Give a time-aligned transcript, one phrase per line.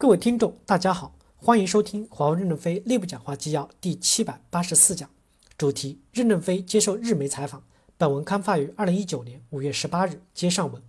[0.00, 5.10] 各位听众，大家好，欢迎收听华为任正非内部讲话纪要第七百八十四讲，
[5.56, 7.64] 主题：任正非接受日媒采访。
[7.96, 10.22] 本文刊发于二零一九年五月十八日。
[10.32, 10.80] 接上文，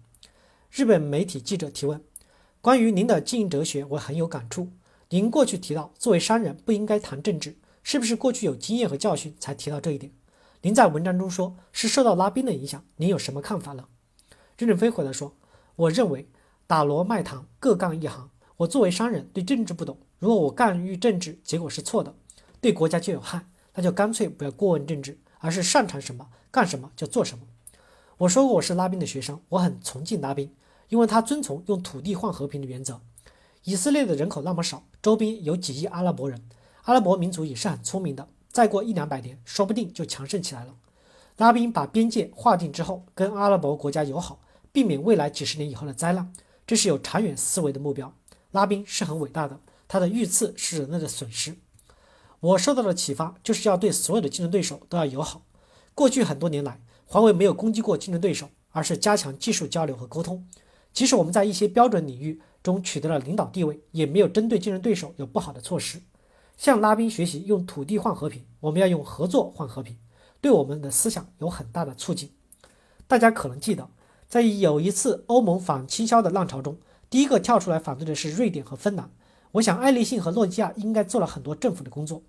[0.70, 2.00] 日本媒体记者提问：
[2.62, 4.67] 关于您的经营哲学，我很有感触。
[5.10, 10.13] 您过去提到，作为商人不应该谈政治，是不是过去有经验和教训才提到这一点？
[10.62, 13.85] 您在文章中说是受到拉宾的影响，您有什么看法呢？
[14.55, 15.35] 任正非回答说：
[15.76, 16.30] 我认为
[16.67, 18.30] 打锣卖糖各干一行。
[18.59, 19.98] 我作为商人，对政治不懂。
[20.17, 22.13] 如果我干预政治，结果是错的，
[22.59, 27.45] 对国家就有害，那就干脆不要过问政治，而是擅长什么干什么就做什么。
[28.17, 30.53] 我说过我是拉宾的学生，我很崇敬拉宾，
[30.90, 33.00] 因为他遵从用土地换和平的原则。
[33.64, 36.44] 以色列的人口那么少，周边有几亿阿拉伯人，
[36.84, 40.76] 阿拉伯民族也是很聪明的，再过一两百年，说不定就强盛起来了。
[41.38, 44.41] 拉宾把边界划定之后，跟阿拉伯国家友好，
[44.73, 46.34] 避免未来几十年以后的灾难，
[46.67, 48.14] 这是有长远思维的目标。
[48.52, 51.55] 拉宾是很伟大的，他的遇刺是人类的损失。
[52.39, 55.44] 我受到的启发就是要对所有的竞争对手都要友好。
[55.94, 60.47] 过去很多年来，华为没有攻击过竞争对手，而是加强技术交流和沟通。
[60.91, 66.02] 即使我们在一些标准领域中取得了领导地位，也没有针对竞争对手有不好的措施。
[66.58, 69.97] 向拉宾学习用土地换和平，我们要用合作换和平，
[70.41, 72.31] 对我们的思想有很大的促进。
[73.08, 73.89] 大家可能记得，
[74.28, 76.80] 在有一次欧盟反倾销的浪潮中。
[77.10, 79.10] 第一个跳出来反对的是瑞典和芬兰。
[79.54, 82.22] 我想，爱立信和诺基亚应该做了很多政府的工作。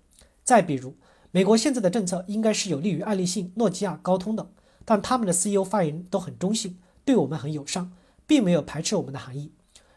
[0.43, 0.95] 再比如，
[1.29, 4.49] 美国现在的政策应该是有利于爱立信、诺基亚、高通的，
[4.83, 7.91] 但他们的 CEO 发言都很中性，对我们很友善，
[8.25, 9.51] 并没有排斥我们的含义。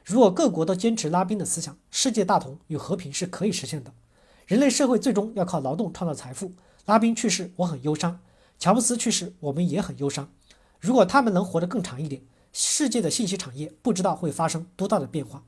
[0.05, 3.95] 如果各国都坚持拉宾的思想，世界大同与和平是可以实现的。
[4.47, 6.53] 人类社会最终要靠劳动创造财富。
[6.85, 8.19] 拉宾去世，我很忧伤；
[8.59, 10.31] 乔布斯去世，我们也很忧伤。
[10.79, 12.21] 如果他们能活得更长一点。
[12.57, 15.43] 世界的信息产业不知道会发生多大的变化。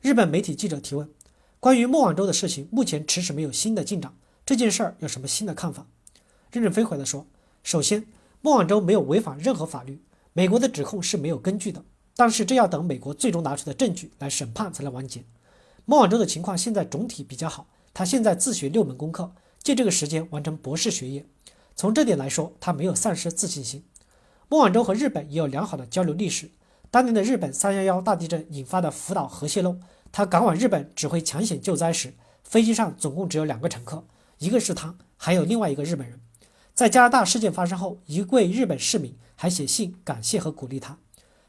[0.00, 1.08] 日本媒体记者提问：
[1.60, 4.12] 关于孟晚舟的事情，目前迟迟没有新的进展，
[4.44, 5.86] 这件事儿有什么新的看法？
[6.50, 7.28] 任正非回答说：
[7.62, 8.04] 首先，
[8.42, 11.84] 孟晚舟没有违反任何法律，美国的指控是没有根据的。
[12.16, 15.22] 但是这要等美国最终拿出的证据来审判才能完结。
[15.84, 19.32] 孟晚舟的情况现在总体比较好，他现在自学六门功课，
[19.62, 21.24] 借这个时间完成博士学业。
[21.76, 23.84] 从这点来说，他没有丧失自信心。
[24.50, 26.50] 孟晚舟和日本也有良好的交流历史。
[26.90, 29.76] 当年的日本三幺幺大地震引发的福岛核泄漏，
[30.10, 34.02] 他赶往日本指挥抢险救灾时，飞机上总共只有两个乘客，
[34.38, 36.18] 一个是他，还有另外一个日本人。
[36.74, 40.98] 在加拿大事件发生后，一位日本市民还写信感谢和鼓励他。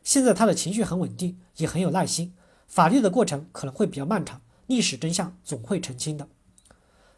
[0.03, 2.35] 现在他的情绪很稳定，也很有耐心。
[2.67, 6.27] 法律的过程可能会比较漫长，历史真相总会澄清的。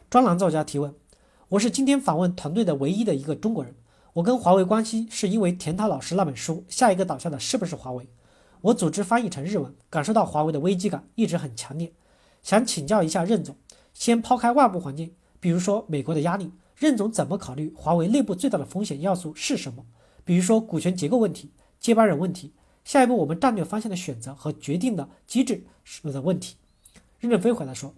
[0.09, 0.95] 专栏作家提问：
[1.49, 3.75] 我是今天访问团队的唯一的一个中国人。
[4.13, 8.07] 我跟华为关系是因为田涛老师那本书，下一个倒下的是不是华为？
[8.61, 11.91] 我组织翻译成日文，感受到华为的危机感一直很强烈。
[12.43, 13.55] 想请教一下任总，
[13.91, 19.83] 先抛开外部环境，比如说美国的压力，任总怎么考虑华为内部最大的风险要素是什么？
[20.23, 21.49] 比如说股权结构问题、
[21.79, 22.53] 接班人问题，
[22.85, 26.55] 下一步我们战略方向的选择和决定的机制是的问题。
[27.19, 27.95] 任正非回答说：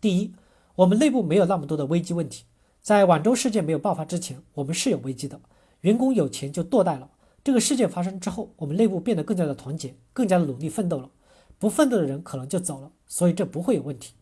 [0.00, 0.32] 第一，
[0.76, 2.44] 我们内部没有那么多的危机问题。
[2.86, 5.40] 在晚舟事件没有爆发之前，我们是有危机的，
[5.80, 7.10] 员工有钱就堕代了。
[7.42, 11.10] 这个事件发生之后，我们内部变得更加的团结，更加的努力奋斗了。
[11.58, 14.14] 不奋斗的人可能就走了，所以这不会有问题。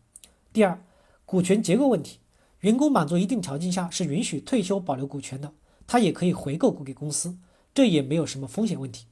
[0.51, 0.83] 第二，
[1.27, 2.17] 股权结构问题，
[2.61, 5.53] 员工满足一定条件下是允许退休保留股权的，
[5.85, 7.37] 他也可以回购股给公司，
[7.71, 9.05] 这也没有什么风险问题。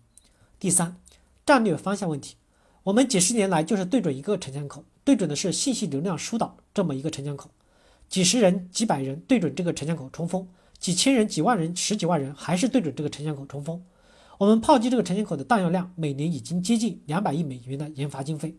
[0.59, 0.99] 第三，
[1.45, 2.37] 战略方向问题，
[2.81, 7.51] 我们几十年来就是对准一个城墙口，对准的是信息流量疏导这么一个城墙口。
[8.09, 10.47] 几十人、几百人对准这个城墙口冲锋，
[10.77, 13.83] 几千人、几万人、十几万人还是对准这个城墙口冲锋。
[14.37, 18.57] 我们炮击这个城墙口的弹药量每年已经接近两百亿美元的研发经费。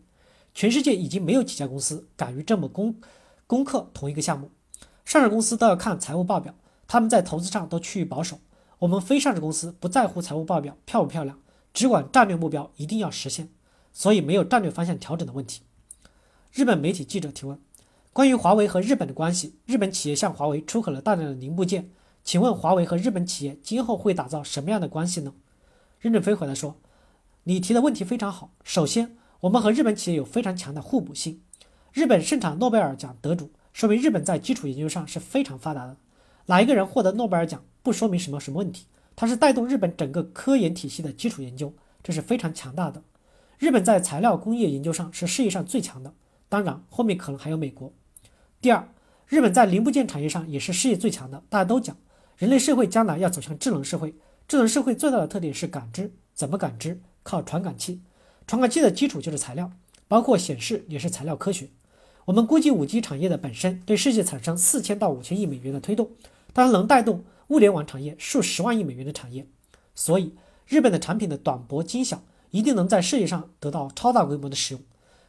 [0.53, 2.95] 全世界已经没有几家公司敢于这么攻
[3.45, 4.51] 攻克同一个项目。
[5.03, 6.55] 上市公司都要看财务报表，
[6.87, 8.39] 他们在投资上都趋于保守。
[8.79, 11.39] 我们非上市公司不在乎财务报表漂不漂亮，
[11.73, 13.49] 只管战略目标一定要实现，
[13.93, 15.61] 所以没有战略方向调整的问题。
[16.51, 17.59] 日本媒体记者提问。
[18.15, 21.89] 关于华为和日本的关系，日本企业向华为出口了大量的零部件，
[22.23, 25.33] 请问华为和日本企业今后会打造什么样的关系呢？
[25.99, 26.77] 任正非回答说
[27.43, 28.51] ：“你提的问题非常好。
[28.63, 31.41] 首先，我们和日本企业有非常强的互补性。
[31.91, 35.97] 日本盛产诺贝尔奖得主，说明日本在基础研究上是非常发达的。
[36.45, 38.85] 哪一个人获得诺贝尔奖，不说明什么什么问题，
[39.17, 43.03] 它是带动日本整个科研体系的基础研究，这是非常强大的。
[43.59, 46.13] 日本在材料工业研究上是世界上最强的，
[46.47, 47.91] 当然后面可能还有美国。”
[48.61, 48.87] 第二，
[49.27, 51.43] 日本在零部件产业上也是世界最强的。
[51.49, 51.95] 大家都讲，
[52.37, 54.15] 人类社会将来要走向智能社会，
[54.47, 56.11] 智能社会最大的特点是感知。
[56.33, 57.01] 怎么感知？
[57.23, 58.01] 靠传感器。
[58.47, 59.71] 传感器的基础就是材料，
[60.07, 61.69] 包括显示也是材料科学。
[62.25, 66.09] 我们估计五 G 产业的本身对世界产生四千到五千亿美元的推动，
[66.53, 69.47] 当然能带动物联网产业数十万亿美元的产业。
[69.93, 70.35] 所以，
[70.65, 74.83] 日本的产品的短薄精小，一定能在世界上得到超大规模的使用。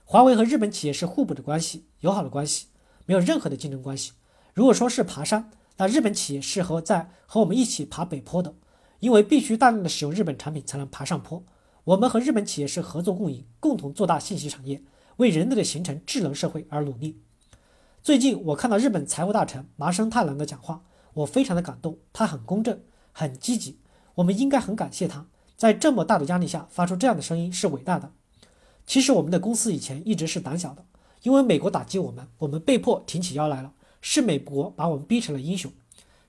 [0.04, 2.66] 华为和日本企业是互补的关系，友好的关系，
[3.06, 4.12] 没有任何的竞争关系。
[4.52, 8.54] 如果说是爬山，那日本企业是和在和我们一起爬北坡的，
[9.00, 11.42] 因为必须大量的使用日本产品才能爬上坡。
[11.84, 14.82] 我们和日本企业是合作共赢，共同做大信息产业。
[15.16, 17.22] 为人类的形成智能社会而努力。
[18.02, 21.98] 最近我看到日本财务大臣麻生太郎的讲话，我非常的感动。
[22.12, 22.82] 他很公正，
[23.12, 23.80] 很积极，
[24.16, 25.26] 我们应该很感谢他，
[25.56, 28.12] 在这么大的压力下发出这样的声音是伟大的。
[28.86, 30.84] 其实我们的公司以前一直是胆小的，
[31.26, 33.72] 因为美国打击我们，我们被迫挺起腰来了。
[34.00, 35.72] 是美国把我们逼成了英雄。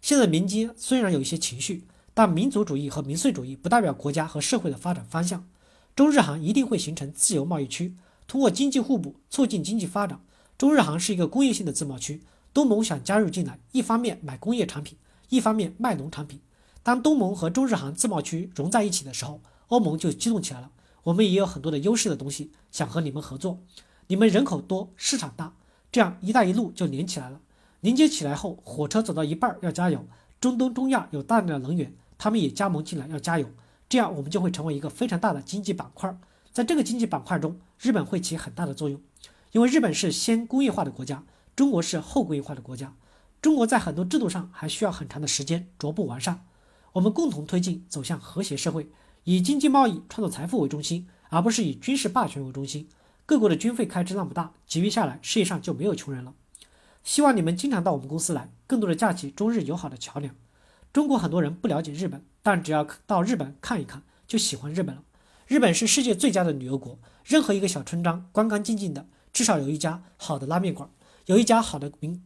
[0.01, 1.85] 现在民间虽然有一些情绪，
[2.15, 5.47] 但民族主义和民粹主义不代表国家和社会的发展方向。
[5.95, 7.95] 中日韩一定会形成自由贸易区。
[8.25, 10.19] 通过经济互补促进经济发展，
[10.57, 12.23] 中日韩是一个工业性的自贸区。
[12.51, 14.97] 东盟想加入进来，一方面买工业产品，
[15.29, 16.39] 一方面卖农产品。
[16.81, 20.71] 当东盟和中日韩自贸区融在一起的时候，欧盟就激动起来了。
[21.03, 23.59] 我们也有很多的优势的东西想和你们合作。
[24.09, 25.53] 你们人口多，市场大，
[25.91, 27.41] 这样“一带一路”就连起来了。
[27.81, 30.05] 连接起来后，火车走到一半要加油。
[30.39, 33.49] 中东、中亚有大量的能源，他们也加盟进来要加油。
[33.89, 36.17] 这样我们就会成为一个非常大的经济板块。
[36.53, 39.01] 在这个经济板块中，日本会起很大的作用，
[39.51, 41.23] 因为日本是先工业化的国家，
[41.53, 42.95] 中国是后工业化的国家。
[43.41, 46.45] 中国在很多制度上还需要很长的时间逐步完善。
[46.93, 48.89] 我们共同推进走向和谐社会，
[49.25, 52.87] 以经济贸易创造财富为中心，而不是以军事霸权为中心。
[53.27, 56.33] 各国的军费开支那么大，节约下来，世界上就没有穷人了。
[57.03, 60.33] 希望你们经常到我们公司来，更多的架起中日友好的桥梁。
[60.93, 65.03] 中国很多人不了解日本，但只要到日本看一看，就喜欢日本了。
[65.45, 70.89] 日本是世界最佳的旅游国，任何一个小村庄干干净净的，至少有一家好的拉面馆，
[71.25, 72.23] 有一家好的名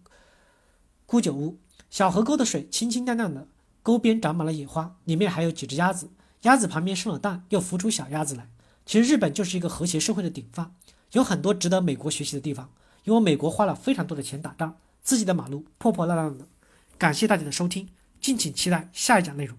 [1.08, 1.58] 古酒屋。
[1.90, 3.48] 小河沟的水清清亮亮的，
[3.82, 6.12] 沟边长满了野花，里面还有几只鸭子，
[6.44, 8.48] 鸭子旁边生了蛋，又孵出小鸭子来。
[8.86, 10.74] 其实日本就是一个和谐社会的典范，
[11.12, 12.70] 有很多值得美国学习的地方。
[13.04, 16.48] 因为美国花了非常多的钱打仗，自己的马路破破烂烂的。
[17.00, 17.90] 感谢大家的收听，
[18.20, 19.58] 敬请期待下一讲内容。